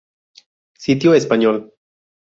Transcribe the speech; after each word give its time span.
Sitio 0.73 1.13
español 1.13 1.53